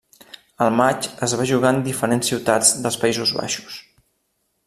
El 0.67 0.71
matx 0.77 1.09
es 1.27 1.35
va 1.41 1.45
jugar 1.51 1.73
en 1.75 1.83
diferents 1.89 2.31
ciutats 2.33 2.73
dels 2.87 2.99
Països 3.05 3.35
Baixos. 3.43 3.79